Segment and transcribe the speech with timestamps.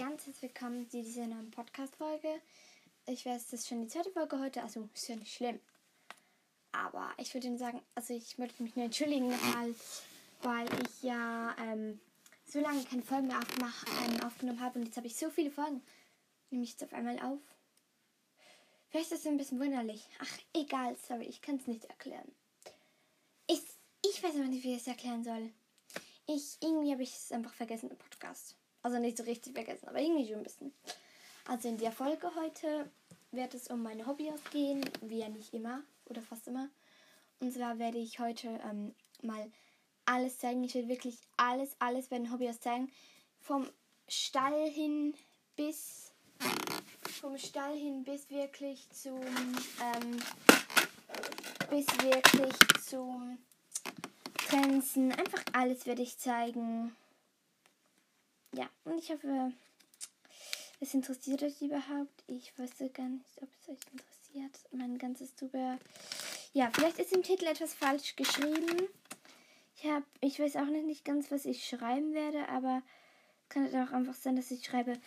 [0.00, 2.40] ganz herzlich willkommen zu dieser neuen Podcast-Folge.
[3.04, 5.60] Ich weiß, das ist schon die zweite Folge heute, also ist ja nicht schlimm.
[6.72, 9.74] Aber ich würde Ihnen sagen, also ich möchte mich nur entschuldigen nochmal,
[10.40, 12.00] weil ich ja ähm,
[12.46, 15.50] so lange keine Folgen mehr aufmach, ähm, aufgenommen habe und jetzt habe ich so viele
[15.50, 15.82] Folgen.
[16.48, 17.40] Nehme ich jetzt auf einmal auf.
[18.88, 20.08] Vielleicht ist es ein bisschen wunderlich.
[20.18, 22.32] Ach, egal, sorry, ich kann es nicht erklären.
[23.48, 23.60] Ich,
[24.02, 25.52] ich weiß aber nicht, wie ich es erklären soll.
[26.26, 28.56] Ich, irgendwie habe ich es einfach vergessen im Podcast.
[28.82, 30.72] Also nicht so richtig vergessen, aber irgendwie schon ein bisschen.
[31.46, 32.90] Also in der Folge heute
[33.32, 36.68] wird es um meine Hobbys gehen, wie ja nicht immer oder fast immer.
[37.40, 39.50] Und zwar werde ich heute ähm, mal
[40.04, 40.64] alles zeigen.
[40.64, 42.90] Ich will wirklich alles, alles bei den Hobbys zeigen.
[43.40, 43.68] Vom
[44.08, 45.14] Stall hin
[45.56, 46.12] bis
[47.20, 50.18] vom Stall hin bis wirklich zum ähm,
[51.68, 53.38] bis wirklich zum
[54.48, 55.12] Grenzen.
[55.12, 56.96] Einfach alles werde ich zeigen
[58.54, 59.52] ja, und ich hoffe,
[60.80, 62.24] es interessiert euch überhaupt.
[62.26, 64.58] Ich weiß gar nicht, ob es euch interessiert.
[64.72, 65.78] Mein ganzes Zubehör.
[66.52, 68.88] Ja, vielleicht ist im Titel etwas falsch geschrieben.
[69.76, 72.82] Ich habe, ich weiß auch noch nicht ganz, was ich schreiben werde, aber
[73.42, 74.98] es kann halt auch einfach sein, dass ich schreibe,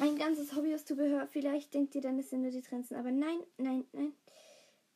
[0.00, 1.26] mein ganzes Hobby aus Zubehör.
[1.26, 4.12] Vielleicht denkt ihr dann, es sind nur die Trenzen, aber nein, nein, nein.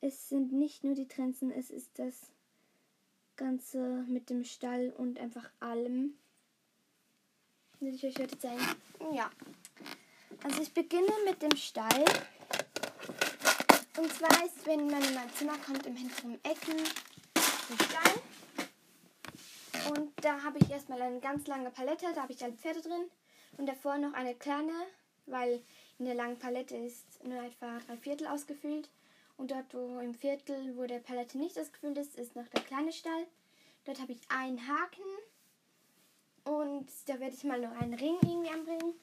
[0.00, 2.33] Es sind nicht nur die Trenzen, es ist das
[3.37, 6.15] Ganze mit dem Stall und einfach allem
[7.81, 8.62] will ich euch heute zeigen.
[9.12, 9.31] Ja.
[10.45, 12.05] Also ich beginne mit dem Stall.
[13.97, 16.77] Und zwar ist, wenn man in mein Zimmer kommt, im hinteren Ecken
[17.34, 18.22] der Stall.
[19.91, 23.11] Und da habe ich erstmal eine ganz lange Palette, da habe ich alle Pferde drin.
[23.56, 24.72] Und davor noch eine kleine,
[25.27, 25.62] weil
[25.98, 28.89] in der langen Palette ist nur etwa drei Viertel ausgefüllt.
[29.37, 32.92] Und dort, wo im Viertel, wo der Palette nicht ausgefüllt ist, ist noch der kleine
[32.92, 33.27] Stall.
[33.84, 35.03] Dort habe ich einen Haken
[36.45, 38.95] und da werde ich mal noch einen Ring irgendwie anbringen.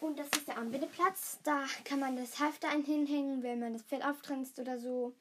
[0.00, 1.38] Und das ist der Anbindeplatz.
[1.42, 5.12] Da kann man das Halfter hinhängen, wenn man das Fell auftrennt oder so.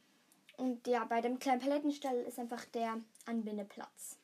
[0.57, 4.17] Und ja, bei dem kleinen Palettenstall ist einfach der Anbindeplatz.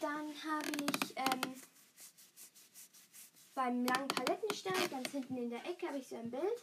[0.00, 1.54] Dann habe ich ähm,
[3.54, 6.62] beim langen Palettenstall, ganz hinten in der Ecke, habe ich so ein Bild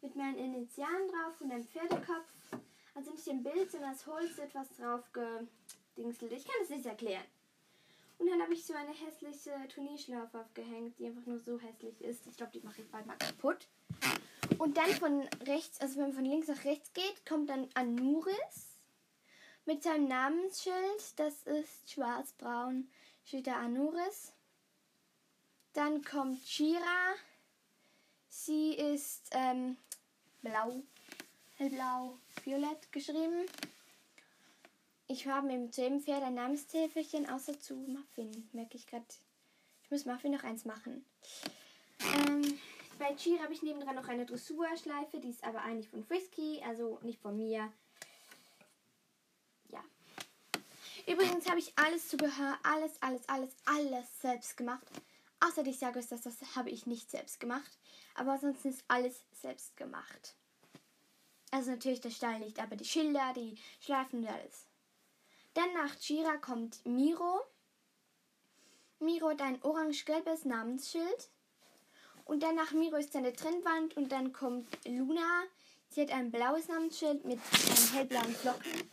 [0.00, 2.26] mit meinen Initialen drauf und einem Pferdekopf.
[2.94, 6.32] Also nicht im Bild, sondern das Holz etwas drauf gedingselt.
[6.32, 7.24] Ich kann es nicht erklären.
[8.18, 12.26] Und dann habe ich so eine hässliche Turnierschlaufe aufgehängt, die einfach nur so hässlich ist.
[12.26, 13.68] Ich glaube, die mache ich bald mal kaputt.
[14.58, 18.78] Und dann von rechts, also wenn man von links nach rechts geht, kommt dann Anuris
[19.66, 20.74] mit seinem Namensschild.
[21.16, 22.90] Das ist schwarz-braun,
[23.24, 24.32] steht da Anuris.
[25.74, 27.14] Dann kommt Chira.
[28.28, 29.76] Sie ist ähm,
[30.42, 30.82] blau,
[31.56, 33.46] hellblau, violett geschrieben.
[35.10, 38.50] Ich habe im dem Pferd ein Namenstäfelchen, außer zu Muffin.
[38.52, 39.06] Merke ich gerade.
[39.82, 41.02] Ich muss Muffin noch eins machen.
[42.00, 42.60] Ähm,
[42.98, 45.18] bei Cheer habe ich nebendran noch eine Dressurschleife.
[45.18, 47.72] Die ist aber eigentlich von Frisky, also nicht von mir.
[49.70, 49.82] Ja.
[51.06, 54.86] Übrigens habe ich alles Zubehör, alles, alles, alles, alles selbst gemacht.
[55.40, 57.78] Außer die Sergos, das, das habe ich nicht selbst gemacht.
[58.14, 60.36] Aber sonst ist alles selbst gemacht.
[61.50, 64.67] Also natürlich der Stall nicht, aber die Schilder, die Schleifen und alles.
[65.58, 67.40] Dann nach Chira kommt Miro.
[69.00, 71.30] Miro hat ein orange-gelbes Namensschild.
[72.26, 75.42] Und dann nach Miro ist eine Trennwand und dann kommt Luna.
[75.88, 78.88] Sie hat ein blaues Namensschild mit einem hellblauen Flocken.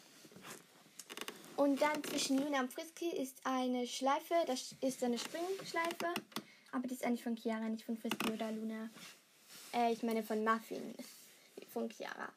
[1.56, 6.16] Und dann zwischen Luna und Frisky ist eine Schleife, das ist eine Springschleife.
[6.72, 8.90] Aber die ist eigentlich von Chiara, nicht von Frisky oder Luna.
[9.72, 10.96] Äh, ich meine von Muffin.
[11.72, 12.34] Von Chiara.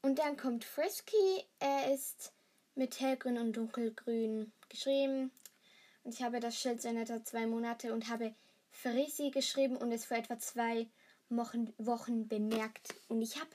[0.00, 1.44] Und dann kommt Frisky.
[1.58, 2.32] Er ist
[2.76, 5.32] mit hellgrün und dunkelgrün geschrieben.
[6.04, 8.34] Und ich habe das Schild seit etwa zwei Monate und habe
[8.70, 10.86] Frisi geschrieben und es vor etwa zwei
[11.28, 12.94] Wochen, bemerkt.
[13.08, 13.50] Und ich habe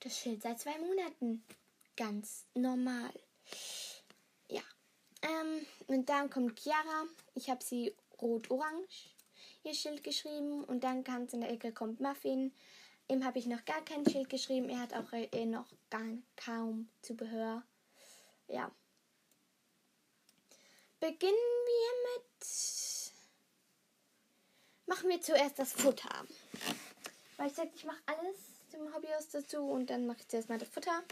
[0.00, 1.44] das Schild seit zwei Monaten.
[1.96, 3.12] Ganz normal.
[4.48, 4.62] Ja.
[5.22, 7.04] Ähm, und dann kommt Chiara.
[7.34, 9.14] Ich habe sie rot-orange
[9.62, 10.64] ihr Schild geschrieben.
[10.64, 12.52] Und dann ganz in der Ecke kommt Muffin.
[13.08, 14.68] Ihm habe ich noch gar kein Schild geschrieben.
[14.68, 16.02] Er hat auch äh, noch gar
[16.36, 17.62] kaum Zubehör
[18.48, 18.70] ja.
[21.00, 21.34] Beginnen
[21.66, 23.12] wir mit.
[24.86, 26.24] Machen wir zuerst das Futter.
[27.36, 28.36] Weil ich sagte, ich mache alles
[28.70, 31.02] zum Hobbyhaus dazu und dann mache ich zuerst mal das Futter.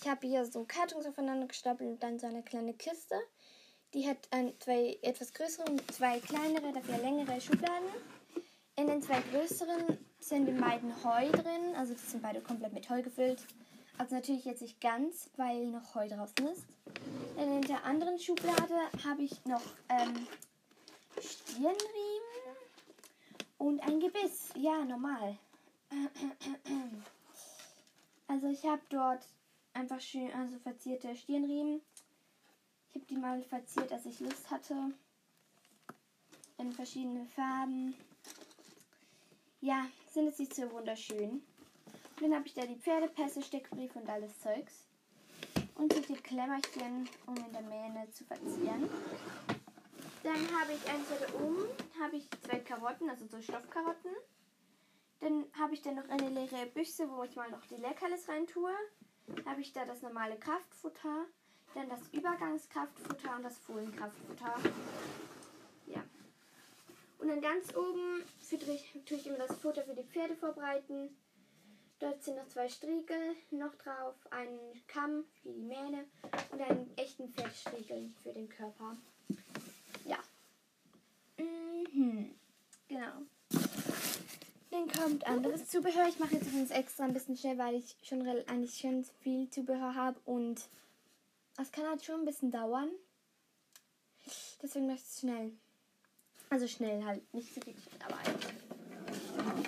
[0.00, 3.16] Ich habe hier so Kartons aufeinander gestapelt und dann so eine kleine Kiste.
[3.94, 7.88] Die hat ein, zwei etwas größere und zwei kleinere, dafür längere Schubladen.
[8.76, 12.90] In den zwei größeren sind die beiden Heu drin, also die sind beide komplett mit
[12.90, 13.46] Heu gefüllt.
[13.98, 16.64] Also natürlich jetzt nicht ganz, weil noch Heu draußen ist.
[17.36, 18.74] In der anderen Schublade
[19.04, 20.26] habe ich noch ähm,
[21.20, 21.80] Stirnriemen.
[23.80, 24.50] ein Gebiss.
[24.56, 25.38] Ja, normal.
[28.26, 29.24] Also ich habe dort
[29.74, 31.80] einfach schön, also verzierte Stirnriemen.
[32.90, 34.92] Ich habe die mal verziert, als ich Lust hatte.
[36.58, 37.94] In verschiedene Farben.
[39.60, 41.42] Ja, sind es nicht so wunderschön.
[42.20, 44.86] Dann habe ich da die Pferdepässe, Steckbriefe und alles Zeugs.
[45.74, 48.88] Und solche Klemmerchen, um in der Mähne zu verzieren.
[50.22, 51.66] Dann habe ich eine Seite oben,
[52.00, 54.12] habe ich zwei Karotten, also so Stoffkarotten.
[55.20, 58.46] Dann habe ich dann noch eine leere Büchse, wo ich mal noch die Leckerlis rein
[58.46, 58.72] tue.
[59.44, 61.26] Habe ich da das normale Kraftfutter,
[61.74, 64.54] dann das Übergangskraftfutter und das Fohlenkraftfutter.
[65.86, 66.04] Ja.
[67.18, 68.22] Und dann ganz oben
[69.06, 71.16] tue ich immer das Futter für die Pferde vorbereiten.
[72.00, 76.04] Dort sind noch zwei Striegel noch drauf, einen Kamm für die Mähne
[76.50, 78.96] und einen echten Pferdestriegel für den Körper.
[80.04, 80.18] Ja.
[81.38, 82.34] Mhm.
[82.88, 83.22] Genau.
[84.70, 86.08] Dann kommt anderes Zubehör.
[86.08, 89.94] Ich mache jetzt übrigens extra ein bisschen schnell, weil ich schon eigentlich schon viel Zubehör
[89.94, 90.60] habe und
[91.56, 92.90] es kann halt schon ein bisschen dauern.
[94.60, 95.52] Deswegen mache ich es schnell.
[96.50, 98.18] Also schnell halt, nicht so viel schnell, aber.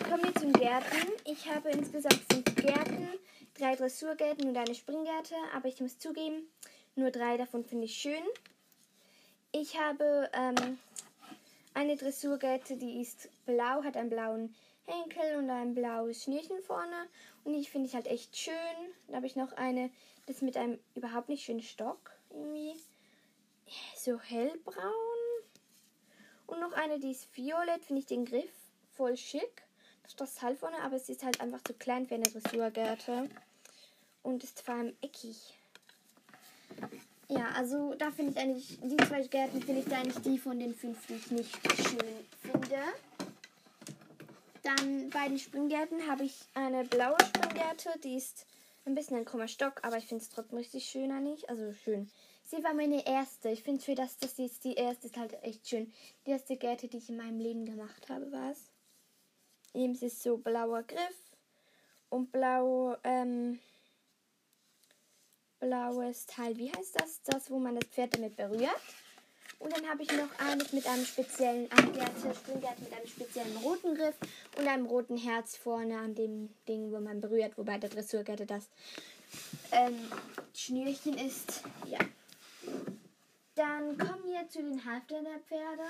[0.08, 1.12] Kommen wir zum Gärten.
[1.24, 3.08] Ich habe insgesamt fünf Gärten,
[3.58, 6.48] drei Dressurgärten und eine Springgärte, aber ich muss zugeben,
[6.94, 8.22] nur drei davon finde ich schön.
[9.52, 10.78] Ich habe ähm,
[11.74, 14.54] eine Dressurgärte, die ist blau, hat einen blauen
[14.86, 17.08] Henkel und ein blaues Schnürchen vorne.
[17.44, 18.54] Und die finde ich halt echt schön.
[19.06, 19.90] Dann habe ich noch eine,
[20.26, 22.12] das mit einem überhaupt nicht schönen Stock.
[22.30, 22.74] Irgendwie
[23.96, 24.92] so hellbraun.
[26.46, 28.65] Und noch eine, die ist violett, finde ich den Griff
[28.96, 29.62] voll schick.
[30.02, 33.28] Das ist das Teil vorne, aber es ist halt einfach zu klein für eine Dressurgärte.
[34.22, 35.54] Und ist vor allem eckig.
[37.28, 40.58] Ja, also da finde ich eigentlich, die zwei Gärten finde ich da eigentlich die von
[40.58, 42.82] den fünf, die ich nicht schön finde.
[44.62, 48.46] Dann bei den Springgärten habe ich eine blaue Springgärte, die ist
[48.84, 51.48] ein bisschen ein krummer Stock, aber ich finde es trotzdem richtig schön eigentlich.
[51.48, 52.08] Also schön.
[52.44, 53.48] Sie war meine erste.
[53.48, 55.92] Ich finde für das, dass sie die erste ist halt echt schön.
[56.26, 58.70] Die erste Gärte, die ich in meinem Leben gemacht habe, war es.
[59.76, 61.20] Sie ist so blauer Griff
[62.08, 63.58] und blau, ähm,
[65.60, 66.56] blaues Teil.
[66.56, 67.20] Wie heißt das?
[67.24, 68.80] Das, wo man das Pferd damit berührt.
[69.58, 74.14] Und dann habe ich noch eines mit einem speziellen Springgärte mit einem speziellen roten Griff
[74.56, 78.68] und einem roten Herz vorne an dem Ding, wo man berührt, wobei der Dressurgärte das
[79.72, 80.10] ähm,
[80.54, 81.62] Schnürchen ist.
[81.86, 81.98] Ja.
[83.54, 85.84] Dann kommen wir zu den Halftern der Pferde.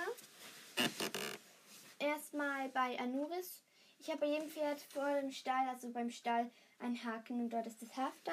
[2.00, 3.65] Erstmal bei Anuris.
[3.98, 7.66] Ich habe bei jedem Pferd vor dem Stall, also beim Stall, einen Haken und dort
[7.66, 8.32] ist das Hafter.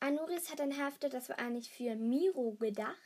[0.00, 2.96] Anuris hat ein Hafter, das war eigentlich für Miro gedacht.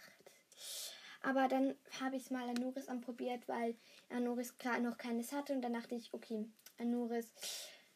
[1.22, 3.74] Aber dann habe ich es mal Anuris anprobiert, weil
[4.10, 5.52] Anuris gerade noch keines hatte.
[5.52, 6.46] Und dann dachte ich, okay,
[6.78, 7.26] Anuris,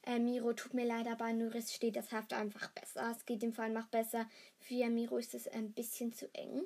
[0.04, 3.14] äh, Miro tut mir leid, aber Anuris steht das Haft einfach besser.
[3.16, 4.28] Es geht dem Fall noch besser.
[4.58, 6.62] Für Miro ist es ein bisschen zu eng.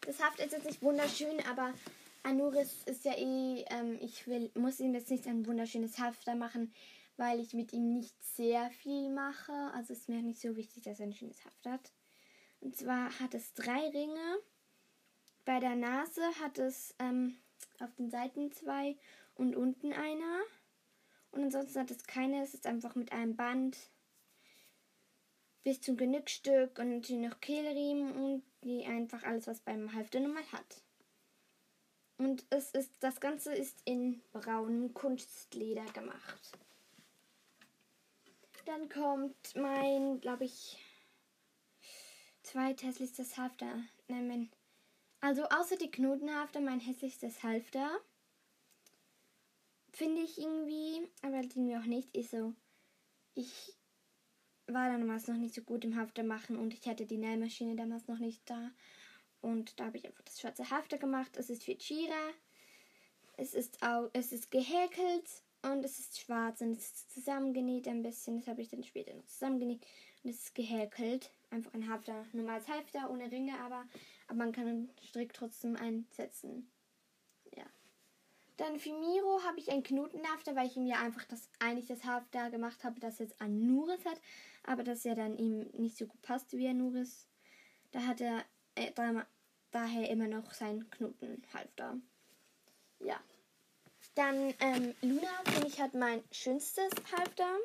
[0.00, 1.72] Das Haft ist jetzt nicht wunderschön, aber
[2.22, 6.72] Anuris ist ja eh, ähm, ich will, muss ihm jetzt nicht ein wunderschönes Hafter machen,
[7.16, 9.52] weil ich mit ihm nicht sehr viel mache.
[9.74, 11.92] Also ist mir nicht so wichtig, dass er ein schönes Haft hat.
[12.60, 14.38] Und zwar hat es drei Ringe.
[15.44, 17.38] Bei der Nase hat es ähm,
[17.80, 18.96] auf den Seiten zwei
[19.34, 20.40] und unten einer.
[21.30, 22.42] Und ansonsten hat es keine.
[22.42, 23.76] Es ist einfach mit einem Band
[25.62, 30.50] bis zum Genickstück und natürlich noch Kehlriemen und die einfach alles, was beim Halfter normal
[30.52, 30.82] hat.
[32.18, 36.58] Und es ist, das Ganze ist in braunem Kunstleder gemacht.
[38.66, 40.78] Dann kommt mein, glaube ich,
[42.42, 43.82] zweithässlichstes Halfter.
[44.08, 44.50] Nein, mein
[45.20, 48.00] also außer die Knotenhafter mein hässlichstes Halfter.
[49.90, 52.54] Finde ich irgendwie, aber die mir auch nicht, ist so.
[53.34, 53.74] Ich
[54.66, 58.06] war damals noch nicht so gut im Hafter machen und ich hatte die Nähmaschine damals
[58.06, 58.70] noch nicht da.
[59.40, 61.36] Und da habe ich einfach das schwarze Hafter gemacht.
[61.36, 62.32] Es ist für Chira.
[63.36, 68.02] Es ist auch, es ist gehäkelt und es ist schwarz und es ist zusammengenäht ein
[68.02, 68.38] bisschen.
[68.38, 69.86] Das habe ich dann später noch zusammengenäht
[70.22, 71.30] und es ist gehäkelt.
[71.50, 73.86] Einfach ein Hafter, normales Halfter ohne Ringe, aber
[74.26, 76.70] aber man kann den Strick trotzdem einsetzen.
[77.56, 77.64] Ja.
[78.58, 82.04] Dann für Miro habe ich einen Knotenhafter, weil ich ihm ja einfach das eigentlich das
[82.04, 84.20] Hafter gemacht habe, das jetzt an Nuris hat,
[84.64, 87.28] aber das ja dann ihm nicht so gut passt wie ein Nuris.
[87.92, 88.44] Da hat er
[88.78, 89.24] äh,
[89.70, 91.96] daher immer noch seinen Knotenhalfter.
[93.00, 93.20] Ja.
[94.14, 97.56] Dann ähm, Luna, finde ich, hat mein schönstes Halfter.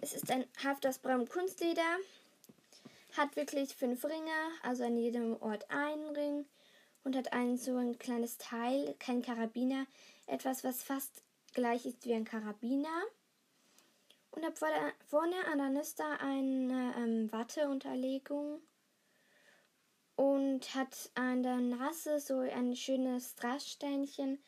[0.00, 1.96] Es ist ein Halfter aus braunem Kunstleder.
[3.16, 6.46] Hat wirklich fünf Ringe, also an jedem Ort einen Ring.
[7.04, 9.86] und hat ein so ein kleines Teil, kein Karabiner,
[10.26, 11.22] etwas, was fast
[11.54, 13.02] gleich ist wie ein Karabiner.
[14.32, 14.56] Und habe
[15.06, 18.60] vorne an der Nüster eine ähm, Watteunterlegung
[20.16, 24.42] und hat an der Nase so ein schönes Strasssteinchen.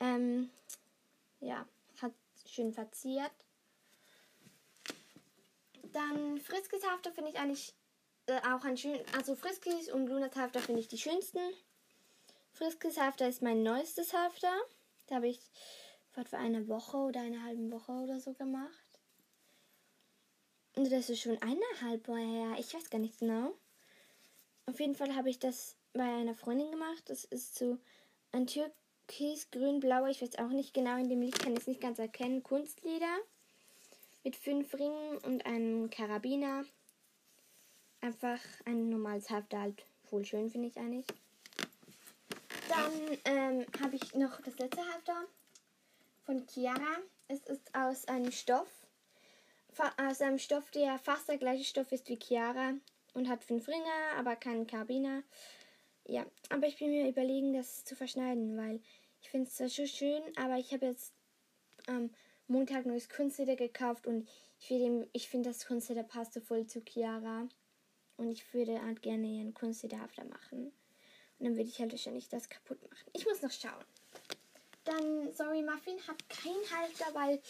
[0.00, 0.50] Ähm,
[1.40, 1.66] ja,
[2.00, 2.12] hat
[2.46, 3.32] schön verziert.
[5.92, 7.74] Dann Friskis Hafter finde ich eigentlich
[8.26, 9.00] äh, auch ein schön.
[9.16, 11.40] Also Friskis und Lunas Hafter finde ich die schönsten.
[12.52, 14.52] Friskis Hafter ist mein neuestes Hafter.
[15.06, 15.40] Da habe ich
[16.10, 18.84] vor etwa einer Woche oder einer halben Woche oder so gemacht.
[20.76, 22.56] Und das ist schon eineinhalb Woche her.
[22.58, 23.54] Ich weiß gar nicht genau.
[24.68, 27.02] Auf jeden Fall habe ich das bei einer Freundin gemacht.
[27.06, 27.78] Das ist so
[28.32, 30.04] ein Türkis, grün, blau.
[30.04, 30.98] Ich weiß auch nicht genau.
[30.98, 32.42] In dem Licht kann ich es nicht ganz erkennen.
[32.42, 33.16] Kunstleder
[34.24, 36.66] mit fünf Ringen und einem Karabiner.
[38.02, 41.06] Einfach ein normales Hafter, halt voll schön, finde ich eigentlich.
[42.68, 45.24] Dann ähm, habe ich noch das letzte Hafter
[46.26, 46.98] von Chiara.
[47.28, 48.68] Es ist aus einem Stoff,
[49.96, 52.74] aus einem Stoff, der fast der gleiche Stoff ist wie Chiara
[53.18, 55.22] und hat fünf Ringe, aber keinen Karabiner.
[56.06, 58.80] Ja, aber ich bin mir überlegen, das zu verschneiden, weil
[59.20, 61.12] ich finde es zwar schon schön, aber ich habe jetzt
[61.86, 62.10] am
[62.46, 64.26] Montag neues Kunstleder gekauft und
[64.60, 64.70] ich
[65.12, 67.48] ich finde das Kunstleder passt so voll zu Chiara.
[68.16, 70.72] Und ich würde halt gerne ihren Kunstlederhafter machen.
[71.38, 73.08] Und dann würde ich halt wahrscheinlich das kaputt machen.
[73.12, 73.84] Ich muss noch schauen.
[74.84, 77.40] Dann, sorry, Muffin hat keinen Halfter, weil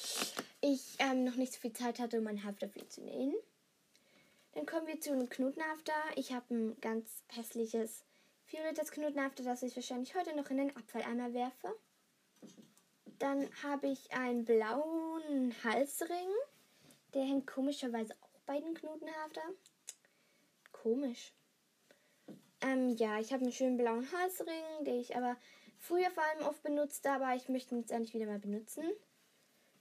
[0.61, 3.35] ich ähm, noch nicht so viel Zeit hatte, um mein Halfter viel zu nähen.
[4.59, 5.93] Dann kommen wir zu einem Knotenhafter.
[6.17, 8.03] Ich habe ein ganz hässliches
[8.49, 11.77] violettes Knotenhafter, das ich wahrscheinlich heute noch in den Abfalleimer werfe.
[13.21, 16.29] Dann habe ich einen blauen Halsring.
[17.15, 19.43] Der hängt komischerweise auch bei den Knotenhafter.
[20.73, 21.33] Komisch.
[22.61, 25.37] Ähm, ja, ich habe einen schönen blauen Halsring, den ich aber
[25.79, 28.83] früher vor allem oft benutzte, aber ich möchte ihn jetzt eigentlich wieder mal benutzen.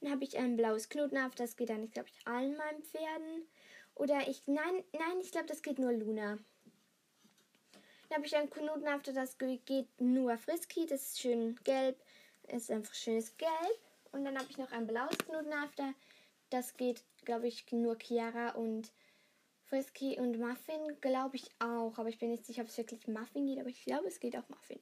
[0.01, 3.48] Dann habe ich ein blaues Knotenhafter, das geht dann, glaube ich, allen meinen Pferden.
[3.98, 6.38] Oder ich, nein, nein, ich glaube, das geht nur Luna.
[8.10, 10.86] Dann habe ich ein Knotenhafter, das geht nur Frisky.
[10.86, 11.98] Das ist schön gelb.
[12.48, 13.80] Ist einfach schönes Gelb.
[14.12, 15.94] Und dann habe ich noch ein blaues Knotenhafter.
[16.50, 18.92] Das geht, glaube ich, nur Chiara und
[19.66, 21.98] Frisky und Muffin, glaube ich auch.
[21.98, 23.60] Aber ich bin nicht sicher, ob es wirklich Muffin geht.
[23.60, 24.80] Aber ich glaube, es geht auch Muffin.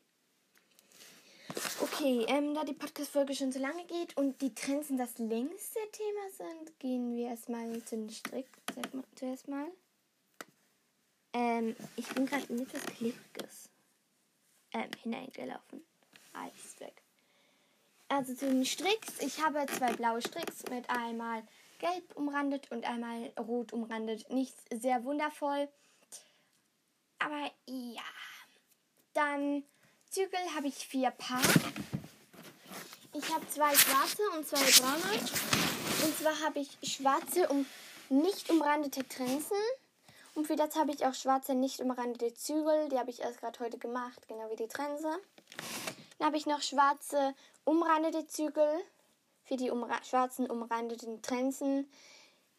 [1.81, 6.29] Okay, ähm, da die Podcast-Folge schon so lange geht und die Trensen das längste Thema
[6.31, 8.47] sind, gehen wir erstmal zu den Strick.
[9.15, 9.67] Zuerst mal.
[11.33, 13.69] Ähm, ich bin gerade in etwas Klebriges
[14.73, 15.85] ähm, hineingelaufen.
[16.33, 17.01] Alles weg.
[18.07, 19.19] Also zu den Stricks.
[19.19, 21.43] Ich habe zwei blaue Stricks mit einmal
[21.79, 24.29] gelb umrandet und einmal rot umrandet.
[24.29, 25.67] Nicht sehr wundervoll.
[27.19, 28.03] Aber ja.
[29.13, 29.63] Dann
[30.09, 31.41] Zügel habe ich vier Paar.
[33.13, 35.19] Ich habe zwei schwarze und zwei braune.
[36.03, 37.65] Und zwar habe ich schwarze und
[38.09, 39.57] nicht umrandete Trensen.
[40.33, 42.89] Und für das habe ich auch schwarze, nicht umrandete Zügel.
[42.89, 45.09] Die habe ich erst gerade heute gemacht, genau wie die Trense.
[46.17, 47.33] Dann habe ich noch schwarze,
[47.63, 48.81] umrandete Zügel
[49.45, 51.89] für die umra schwarzen, umrandeten Trensen.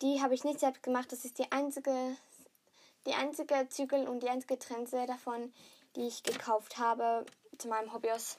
[0.02, 1.12] Die habe ich nicht selbst gemacht.
[1.12, 2.16] Das ist die einzige,
[3.06, 5.52] die einzige Zügel und die einzige Trense davon,
[5.96, 7.26] die ich gekauft habe
[7.58, 8.38] zu meinem Hobbyos.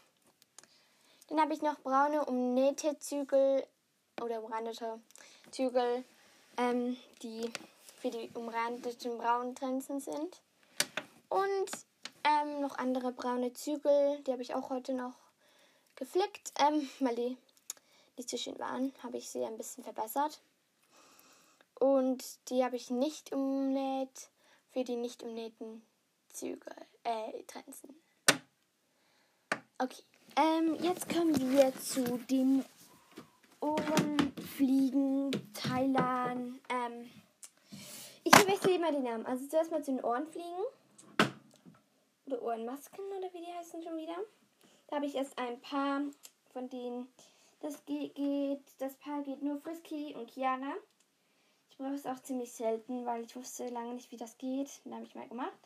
[1.27, 3.65] Dann habe ich noch braune umnähte Zügel
[4.21, 4.99] oder umrandete
[5.51, 6.05] Zügel,
[6.57, 7.51] ähm, die
[7.99, 10.41] für die umrandeten braunen Trensen sind.
[11.29, 11.69] Und
[12.23, 15.15] ähm, noch andere braune Zügel, die habe ich auch heute noch
[15.95, 17.37] geflickt, ähm, weil die
[18.17, 20.41] nicht so schön waren, habe ich sie ein bisschen verbessert.
[21.79, 24.29] Und die habe ich nicht umnäht
[24.71, 25.83] für die nicht umnähten
[26.29, 27.95] Zügel, äh, Trensen.
[29.77, 30.03] Okay,
[30.35, 32.65] ähm, jetzt kommen wir zu den
[33.67, 36.59] Ohrenfliegen, Teilern.
[36.69, 37.09] Ähm,
[38.23, 39.25] ich wechsle immer die Namen.
[39.25, 40.63] Also zuerst mal zu den Ohrenfliegen.
[42.25, 44.15] Oder Ohrenmasken oder wie die heißen schon wieder.
[44.87, 46.01] Da habe ich erst ein paar
[46.53, 47.07] von denen.
[47.59, 50.73] Das geht, das Paar geht nur Frisky und Chiara.
[51.69, 54.69] Ich brauche es auch ziemlich selten, weil ich wusste lange nicht, wie das geht.
[54.85, 55.57] Da habe ich mal gemacht.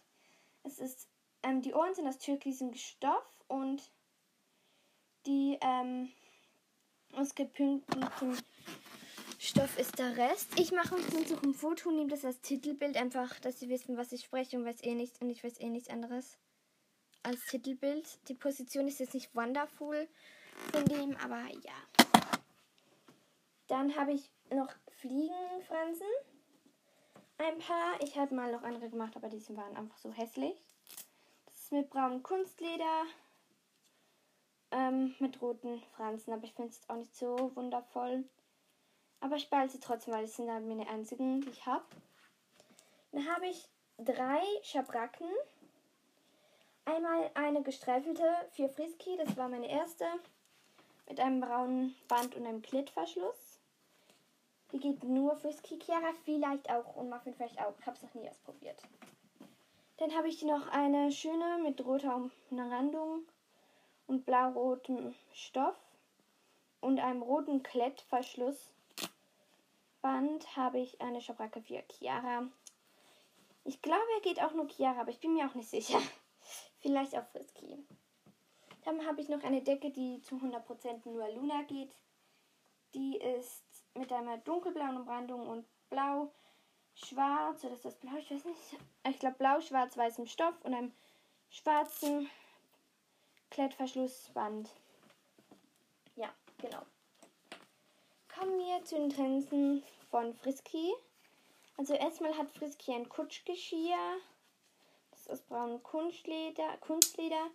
[0.64, 1.08] Es ist,
[1.44, 3.82] ähm, die Ohren sind aus türkisem Stoff und
[5.26, 6.12] die ähm,
[7.16, 8.38] aus gepünkteten
[9.40, 10.60] Stoff ist der Rest.
[10.60, 13.98] Ich mache uns jetzt noch ein Foto, nehme das als Titelbild, einfach, dass sie wissen,
[13.98, 16.38] was ich spreche und weiß eh nichts und ich weiß eh nichts anderes
[17.24, 18.08] als Titelbild.
[18.28, 20.08] Die Position ist jetzt nicht wonderful
[20.72, 21.74] von dem, aber ja.
[23.68, 26.08] Dann habe ich noch Fliegenfransen.
[27.38, 28.00] Ein paar.
[28.02, 30.62] Ich habe mal noch andere gemacht, aber diese waren einfach so hässlich.
[31.46, 33.06] Das ist mit braunem Kunstleder
[34.72, 38.24] ähm, mit roten Franzen, aber ich finde es auch nicht so wundervoll.
[39.20, 41.86] Aber ich behalte sie trotzdem, weil es sind halt meine einzigen, die ich habe.
[43.12, 45.28] Dann habe ich drei Schabracken.
[46.86, 50.06] Einmal eine gestreifelte für Frisky, das war meine erste.
[51.08, 53.60] Mit einem braunen Band und einem Klettverschluss.
[54.72, 57.74] Die geht nur Frisky Chiara, vielleicht auch und Muffin vielleicht auch.
[57.80, 58.82] Ich habe es noch nie ausprobiert.
[59.98, 63.24] Dann habe ich noch eine schöne mit roter Umrandung
[64.12, 65.78] und blau-rotem Stoff
[66.82, 68.76] und einem roten Klettverschlussband
[70.58, 72.46] habe ich eine Schabracke für Chiara.
[73.64, 75.98] Ich glaube, er geht auch nur Chiara, aber ich bin mir auch nicht sicher.
[76.82, 77.78] Vielleicht auch Frisky.
[78.84, 81.96] Dann habe ich noch eine Decke, die zu 100% nur Luna geht.
[82.94, 83.64] Die ist
[83.94, 86.34] mit einer dunkelblauen Umrandung und blau,
[86.96, 88.18] schwarz, oder ist das blau?
[88.18, 88.60] Ich weiß nicht.
[89.08, 90.92] Ich glaube blau, schwarz, weißem Stoff und einem
[91.50, 92.30] schwarzen
[93.52, 94.70] Klettverschlussband.
[96.16, 96.82] Ja, genau.
[98.34, 100.94] Kommen wir zu den Trensen von Frisky.
[101.78, 104.18] Also erstmal hat Frisky ein Kutschgeschirr.
[105.12, 107.50] Das ist aus braunem Kunstleder, Kunstleder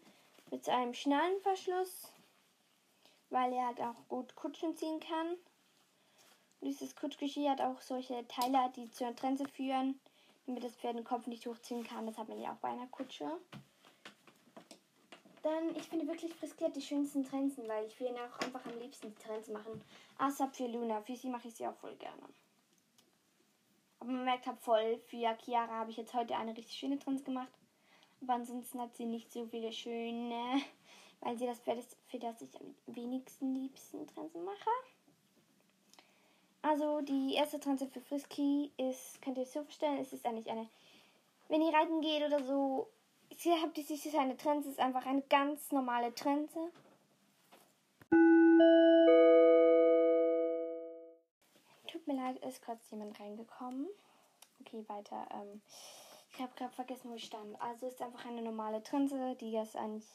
[0.50, 2.12] mit einem Schnallenverschluss,
[3.30, 5.28] weil er halt auch gut Kutschen ziehen kann.
[6.60, 9.98] Und dieses Kutschgeschirr hat auch solche Teile, die zur Trense führen,
[10.46, 12.06] damit das Pferd den Kopf nicht hochziehen kann.
[12.06, 13.30] Das hat man ja auch bei einer Kutsche.
[15.46, 19.14] Dann, ich finde wirklich Friskiert die schönsten Trenzen, weil ich will auch einfach am liebsten
[19.14, 19.80] die Trense machen.
[20.18, 21.00] Außer für Luna.
[21.02, 22.20] Für sie mache ich sie auch voll gerne.
[24.00, 27.22] Aber man merkt halt voll, für Chiara habe ich jetzt heute eine richtig schöne Trense
[27.22, 27.52] gemacht.
[28.22, 30.62] Aber ansonsten hat sie nicht so viele schöne,
[31.20, 34.70] weil sie das Pferd ist, für das ich am wenigsten liebsten Trensen mache.
[36.62, 40.50] Also die erste Trense für Frisky ist, könnt ihr euch so vorstellen, es ist eigentlich
[40.50, 40.68] eine,
[41.46, 42.88] wenn ihr reiten geht oder so,
[43.38, 46.72] hier habt ihr sicher eine Trense, ist einfach eine ganz normale Trense.
[51.86, 53.88] Tut mir leid, ist kurz jemand reingekommen.
[54.60, 55.26] Okay, weiter.
[55.32, 55.60] Ähm,
[56.32, 57.60] ich habe gerade vergessen, wo ich stand.
[57.60, 60.08] Also ist einfach eine normale Trense, die ist eigentlich,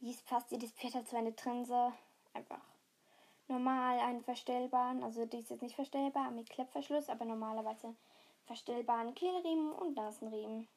[0.00, 1.92] die ist fast jedes Pferd hat so eine Trense.
[2.32, 2.60] Einfach
[3.46, 7.94] normal einen verstellbaren, also die ist jetzt nicht verstellbar mit Klettverschluss, aber normalerweise
[8.46, 10.68] verstellbaren Kehlriemen und Nasenriemen.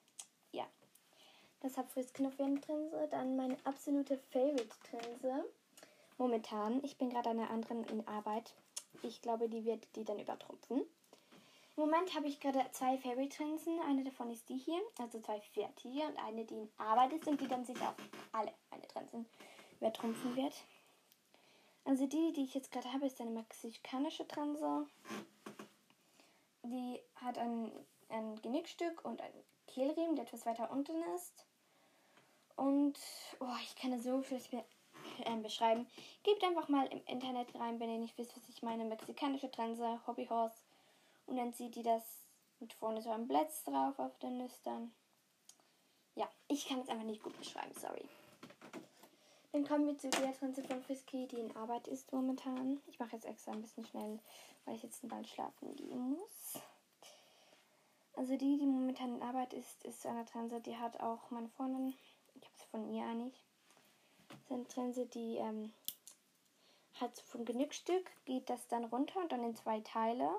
[1.62, 3.08] Das hat Fritz Knoffentrense.
[3.10, 5.46] Dann meine absolute Favorite-Trense.
[6.18, 6.84] Momentan.
[6.84, 8.54] Ich bin gerade an einer anderen in Arbeit.
[9.04, 10.84] Ich glaube, die wird die dann übertrumpfen.
[11.76, 13.80] Im Moment habe ich gerade zwei Favorite-Trensen.
[13.82, 17.40] Eine davon ist die hier, also zwei fertige und eine, die in Arbeit ist und
[17.40, 17.94] die dann sich auch
[18.32, 19.28] alle meine Trensen
[19.80, 20.54] übertrumpfen wird.
[21.86, 24.88] Also die, die ich jetzt gerade habe, ist eine mexikanische Trense.
[26.64, 27.72] Die hat ein,
[28.10, 29.34] ein Genickstück und ein
[29.68, 31.46] Kehlriemen, der etwas weiter unten ist.
[32.56, 32.98] Und
[33.40, 34.64] oh, ich kann es so schlecht be
[35.24, 35.88] äh, beschreiben.
[36.24, 38.86] Gebt einfach mal im Internet rein, wenn ihr nicht wisst, was ich meine.
[38.86, 40.58] Mexikanische Trense, Hobbyhorse.
[41.28, 42.04] Und dann sieht ihr das
[42.60, 44.92] mit vorne so ein Blätz drauf auf den Nüstern.
[46.16, 48.08] Ja, ich kann es einfach nicht gut beschreiben, sorry.
[49.52, 52.82] Dann kommen wir zu der Trense von Frisky, die in Arbeit ist momentan.
[52.88, 54.20] Ich mache jetzt extra ein bisschen schnell,
[54.66, 56.62] weil ich jetzt bald schlafen gehen muss.
[58.18, 61.90] Also die, die momentan in Arbeit ist, ist eine Trense, die hat auch meine Freundin,
[61.90, 61.98] ich
[62.34, 63.46] habe sie von ihr eigentlich.
[64.44, 65.72] Ist eine Trense, die ähm,
[67.00, 70.30] hat vom Genickstück, geht das dann runter und dann in zwei Teile.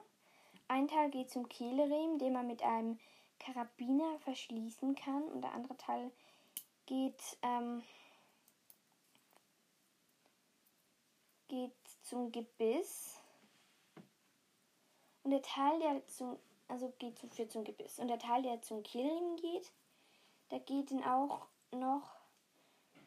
[0.67, 2.99] Ein Teil geht zum Kehleriemen, den man mit einem
[3.38, 5.23] Karabiner verschließen kann.
[5.23, 6.11] Und der andere Teil
[6.87, 7.85] geht ähm,
[11.47, 13.21] geht zum Gebiss.
[15.23, 16.38] Und der Teil, der zum,
[16.69, 17.99] also geht zum, für zum Gebiss.
[17.99, 19.73] Und der Teil, der zum Kehlriemen geht,
[20.51, 22.03] der geht dann auch noch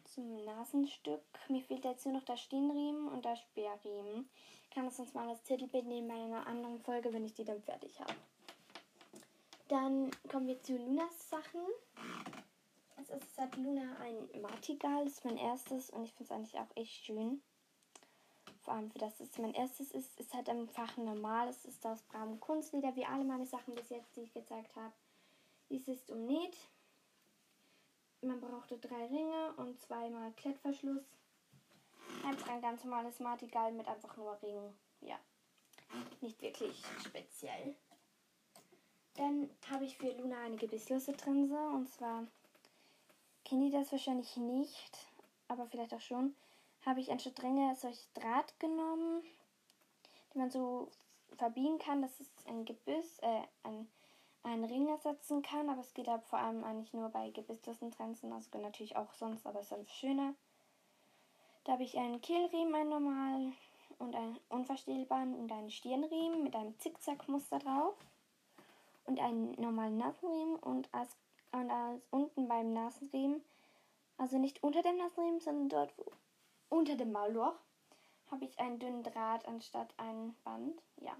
[0.04, 1.21] zum Nasenstück.
[1.47, 4.30] Mir fehlt jetzt nur noch der Stirnriemen und der Speerriemen.
[4.63, 7.45] Ich kann das sonst mal als Titelbild nehmen bei einer anderen Folge, wenn ich die
[7.45, 8.13] dann fertig habe.
[9.67, 11.62] Dann kommen wir zu Lunas Sachen.
[12.97, 16.60] Als erstes hat Luna ein Martigal, das ist mein erstes und ich finde es eigentlich
[16.60, 17.41] auch echt schön
[18.63, 21.50] vor allem für das es mein erstes ist, ist halt einfach normal.
[21.50, 24.93] Es ist aus braunem Kunstleder, wie alle meine Sachen bis jetzt, die ich gezeigt habe.
[25.69, 26.58] Dies ist umnäht.
[28.21, 31.04] Man brauchte drei Ringe und zweimal Klettverschluss.
[32.24, 34.78] Einfach ein ganz normales Martigal mit einfach nur Ringen.
[35.02, 35.19] Ja,
[36.21, 37.76] nicht wirklich speziell.
[39.15, 42.28] Dann habe ich für Luna eine gebisslose Trense und zwar
[43.43, 44.97] kennen die das wahrscheinlich nicht,
[45.47, 46.36] aber vielleicht auch schon
[46.85, 49.23] habe ich anstatt Ringe solch Draht genommen,
[50.33, 50.89] den man so
[51.37, 52.01] verbiegen kann.
[52.01, 53.87] Das ist ein Gebiss, äh, ein,
[54.43, 58.33] einen Ring ersetzen kann, aber es geht halt vor allem eigentlich nur bei gebisslosen Trenzen,
[58.33, 60.33] also natürlich auch sonst, aber es ist schöner.
[61.63, 63.55] Da habe ich einen Kehlriemen, einen normalen
[63.99, 67.95] und einen unverstellbaren und einen Stirnriemen mit einem Zickzackmuster drauf
[69.05, 71.15] und einen normalen Nasenriemen und als,
[71.51, 73.43] und als unten beim Nasenriemen,
[74.17, 76.11] also nicht unter dem Nasenriemen, sondern dort wo,
[76.71, 77.55] unter dem Maulloch,
[78.31, 80.81] habe ich einen dünnen Draht anstatt ein Band.
[80.97, 81.15] Ja.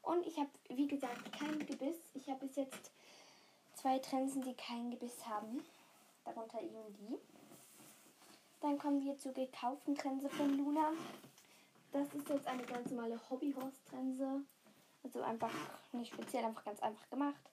[0.00, 1.98] Und ich habe, wie gesagt, kein Gebiss.
[2.14, 2.90] Ich habe bis jetzt
[3.74, 5.62] zwei Trensen, die kein Gebiss haben.
[6.24, 7.18] Darunter eben die.
[8.60, 10.92] Dann kommen wir zur gekauften Trense von Luna.
[11.92, 14.40] Das ist jetzt eine ganz normale Hobbyhorse-Trense.
[15.04, 15.52] Also einfach
[15.92, 17.50] nicht speziell, einfach ganz einfach gemacht.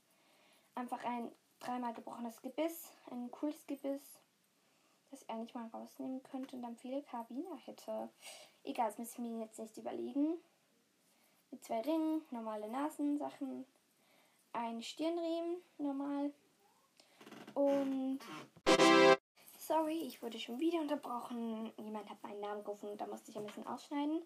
[0.76, 1.30] Einfach ein
[1.60, 4.20] dreimal gebrochenes Gebiss, ein cooles Gebiss,
[5.12, 8.10] das ich eigentlich mal rausnehmen könnte und dann viele Karabiner hätte.
[8.64, 10.38] Egal, das muss ich mir jetzt nicht überlegen
[11.52, 13.66] mit zwei Ringen, normale Nasensachen,
[14.54, 16.32] ein Stirnriemen, normal.
[17.54, 18.20] Und
[19.58, 21.72] sorry, ich wurde schon wieder unterbrochen.
[21.78, 24.22] Jemand hat meinen Namen gerufen und da musste ich ein bisschen ausschneiden.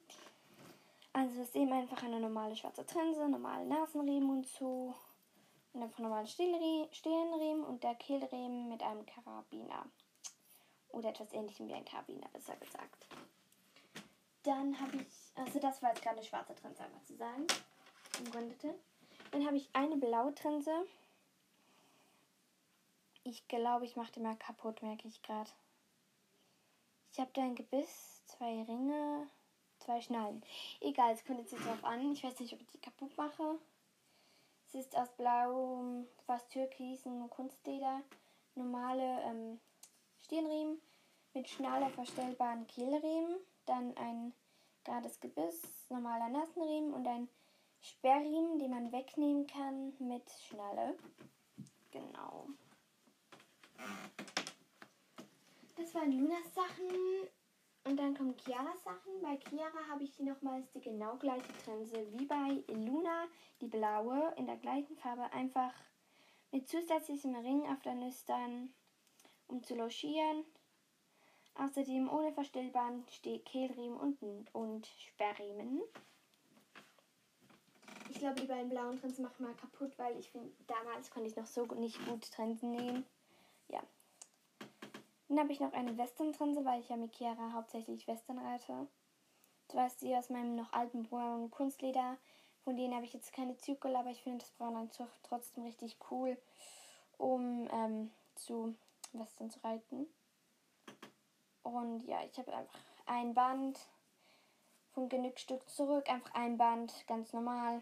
[1.13, 4.95] Also ist eben einfach eine normale schwarze Trense, normale Nasenriemen und so.
[5.73, 9.85] Und einfach normalen Stirnriemen und der Kehlriemen mit einem Karabiner.
[10.93, 13.07] Oder etwas ähnlichem wie ein Karabiner, besser gesagt.
[14.43, 17.47] Dann habe ich, also das war jetzt gerade eine schwarze Trense, einmal zu sagen.
[18.19, 18.75] Umrundete.
[19.31, 20.85] Dann habe ich eine blaue Trense.
[23.23, 25.49] Ich glaube, ich mache die mal kaputt, merke ich gerade.
[27.11, 29.27] Ich habe da ein Gebiss, zwei Ringe,
[29.79, 30.43] zwei Schnallen.
[30.81, 32.11] Egal, es kommt jetzt drauf an.
[32.11, 33.57] Ich weiß nicht, ob ich die kaputt mache.
[34.67, 38.01] Es ist aus blauem, fast türkisen Kunstleder.
[38.55, 39.59] Normale ähm,
[40.23, 40.81] Stirnriemen
[41.33, 44.33] mit schnaller verstellbaren Kehlriemen dann ein
[44.83, 47.29] gerades Gebiss, normaler Nasenriemen und ein
[47.79, 50.97] Sperrriemen, den man wegnehmen kann mit Schnalle.
[51.91, 52.47] Genau.
[55.75, 57.27] Das waren Lunas Sachen.
[57.85, 59.21] Und dann kommen Chiaras Sachen.
[59.21, 63.27] Bei Chiara habe ich nochmals die genau gleiche Trense wie bei Luna,
[63.59, 65.73] die blaue, in der gleichen Farbe, einfach
[66.51, 68.73] mit zusätzlichem Ring auf der Nüstern,
[69.53, 70.43] um zu logieren.
[71.55, 74.17] Außerdem ohne verstellbaren Kehlriemen und,
[74.53, 75.81] und Sperrriemen.
[78.09, 81.29] Ich glaube, die beiden blauen Trensen mache ich mal kaputt, weil ich finde, damals konnte
[81.29, 83.05] ich noch so nicht gut Trensen nähen.
[83.69, 83.81] Ja.
[85.29, 88.87] Dann habe ich noch eine Western-Trense, weil ich ja mit Chiara hauptsächlich Western reite.
[89.67, 92.17] Du weißt sie aus meinem noch alten braunen Kunstleder.
[92.63, 94.89] Von denen habe ich jetzt keine Zügel, aber ich finde das Braun
[95.23, 96.37] trotzdem richtig cool,
[97.17, 98.75] um ähm, zu
[99.19, 100.07] Western zu reiten.
[101.63, 103.79] Und ja, ich habe einfach ein Band
[104.91, 107.81] von Genügstück zurück, einfach ein Band, ganz normal,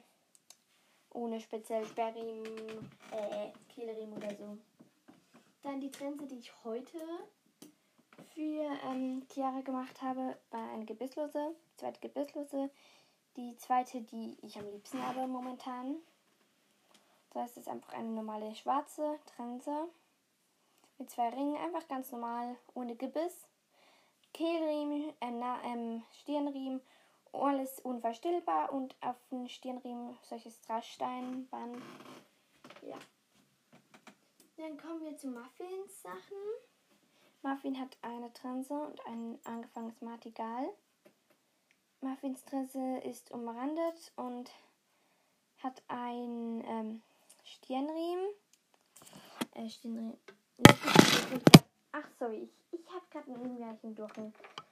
[1.10, 4.58] ohne speziell Sperrriemen, äh, Kehlriemen oder so.
[5.64, 7.00] Dann die Trense, die ich heute
[8.34, 12.70] für ähm, Chiara gemacht habe, war eine gebisslose, zweite gebisslose,
[13.36, 15.98] die zweite, die ich am liebsten habe momentan.
[17.32, 19.90] Das heißt, es ist einfach eine normale schwarze Trense
[21.02, 23.48] mit zwei Ringen, einfach ganz normal, ohne Gebiss.
[24.34, 26.80] Kehlriemen, äh, ähm, Stirnriemen,
[27.34, 31.82] alles unverstellbar und auf dem Stirnriemen solches Drahtsteinband.
[32.84, 32.98] Ja.
[34.58, 36.38] Dann kommen wir zu Muffins Sachen.
[37.42, 40.70] Muffin hat eine Trense und ein angefangenes Martigal.
[42.02, 44.52] Muffins Trense ist umrandet und
[45.64, 47.02] hat ein ähm,
[47.44, 48.28] Stirnriemen.
[49.56, 50.18] Äh, Stirnriemen.
[51.92, 53.96] Ach, sorry, ich ich habe gerade einen Märchen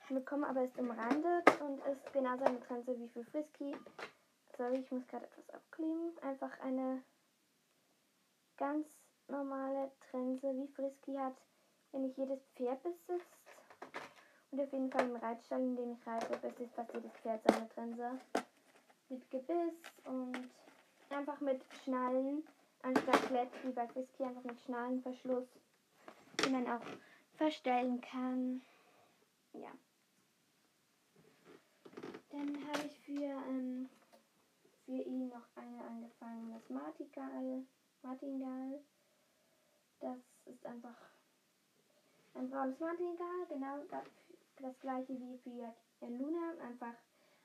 [0.10, 3.76] bekommen, aber ist umrandet und ist genauso eine Trense wie für Frisky.
[4.58, 6.18] Sorry, ich muss gerade etwas abkleben.
[6.22, 7.02] Einfach eine
[8.58, 8.88] ganz
[9.28, 11.36] normale Trense wie Frisky hat,
[11.92, 13.38] wenn nicht jedes Pferd besitzt.
[14.52, 17.70] Und auf jeden Fall im Reitstall, in dem ich reite, besitzt fast jedes Pferd seine
[17.70, 18.20] Trense.
[19.10, 19.74] Mit Gebiss
[20.06, 20.50] und
[21.10, 22.44] einfach mit Schnallen,
[22.84, 25.48] anstatt Klett wie bei Frisky, einfach mit Schnallenverschluss,
[26.44, 26.86] die man auch
[27.38, 28.62] verstellen kann.
[29.54, 29.72] Ja.
[32.30, 33.90] Dann habe ich für, ähm,
[34.86, 37.64] für ihn noch eine angefangenes Martingal.
[38.02, 38.80] Martingal.
[40.00, 40.96] Das ist einfach
[42.36, 44.06] ein braunes Martingal, genau das,
[44.62, 45.74] das gleiche wie für
[46.08, 46.54] Luna.
[46.62, 46.94] Einfach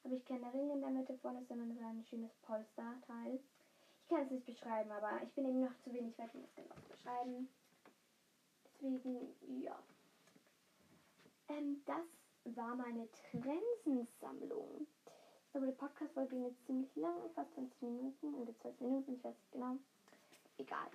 [0.04, 3.40] habe ich keine Ringe in der Mitte vorne, sondern so ein schönes Polsterteil.
[4.02, 6.54] Ich kann es nicht beschreiben, aber ich bin eben noch zu wenig weit, um es
[6.54, 7.48] genau zu beschreiben.
[8.84, 9.82] Deswegen, ja.
[11.48, 14.86] Ähm, das war meine Trensensammlung.
[15.46, 19.24] Ich glaube, die Podcast-Folge ging jetzt ziemlich lang, fast 20 Minuten oder 12 Minuten, ich
[19.24, 19.78] weiß nicht genau.
[20.58, 20.88] egal.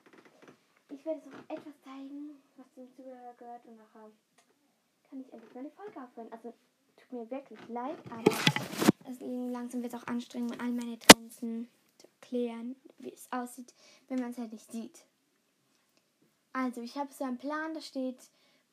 [0.90, 4.12] Ich werde jetzt noch etwas zeigen, was zum Zubehör gehört und nachher
[5.10, 6.32] kann ich endlich meine Folge aufhören.
[6.32, 6.54] Also
[6.96, 8.32] tut mir wirklich leid, aber
[9.10, 13.74] es langsam wird es auch anstrengend, all meine Grenzen zu erklären, wie es aussieht,
[14.10, 15.06] wenn man es halt nicht sieht.
[16.54, 18.18] Also ich habe so einen Plan, da steht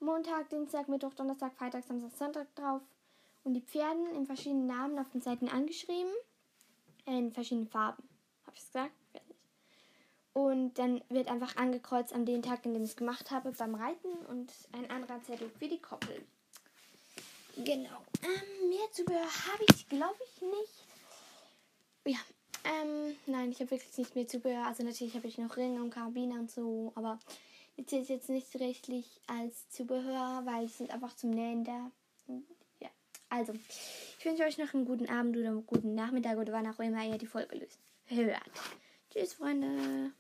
[0.01, 2.83] Montag, Dienstag, Mittwoch, Donnerstag, Freitag, Samstag, Sonntag drauf
[3.45, 6.13] und die Pferden in verschiedenen Namen auf den Seiten angeschrieben,
[7.05, 8.03] in verschiedenen Farben.
[8.47, 8.93] Habe ich es gesagt?
[10.33, 13.75] Und dann wird einfach angekreuzt an den Tag, an dem ich es gemacht habe, beim
[13.75, 16.27] Reiten und ein anderer Zettel für die Koppel.
[17.57, 18.05] Genau.
[18.23, 20.87] Ähm, mehr Zubehör habe ich, glaube ich, nicht.
[22.05, 22.19] Ja.
[22.65, 24.67] Ähm, nein, ich habe wirklich nicht mehr Zubehör.
[24.67, 27.19] Also natürlich habe ich noch Ringe und Karabiner und so, aber
[27.77, 31.91] die zählt jetzt nicht rechtlich als Zubehör, weil sie sind einfach zum Nähen da.
[32.81, 32.89] Ja.
[33.29, 33.53] Also,
[34.19, 37.05] ich wünsche euch noch einen guten Abend oder einen guten Nachmittag oder wann auch immer
[37.05, 37.79] ihr die Folge löst.
[38.07, 38.51] Hört.
[39.11, 40.13] Tschüss, Freunde.